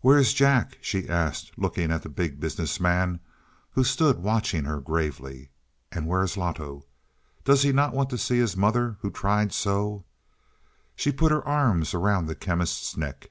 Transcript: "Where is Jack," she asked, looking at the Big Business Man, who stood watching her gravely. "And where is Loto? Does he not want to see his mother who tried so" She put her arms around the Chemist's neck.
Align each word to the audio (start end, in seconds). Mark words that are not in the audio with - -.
"Where 0.00 0.16
is 0.16 0.32
Jack," 0.32 0.78
she 0.80 1.10
asked, 1.10 1.52
looking 1.58 1.92
at 1.92 2.02
the 2.02 2.08
Big 2.08 2.40
Business 2.40 2.80
Man, 2.80 3.20
who 3.72 3.84
stood 3.84 4.18
watching 4.22 4.64
her 4.64 4.80
gravely. 4.80 5.50
"And 5.92 6.06
where 6.06 6.22
is 6.22 6.38
Loto? 6.38 6.86
Does 7.44 7.64
he 7.64 7.70
not 7.72 7.92
want 7.92 8.08
to 8.08 8.16
see 8.16 8.38
his 8.38 8.56
mother 8.56 8.96
who 9.02 9.10
tried 9.10 9.52
so" 9.52 10.06
She 10.96 11.12
put 11.12 11.32
her 11.32 11.46
arms 11.46 11.92
around 11.92 12.24
the 12.24 12.34
Chemist's 12.34 12.96
neck. 12.96 13.26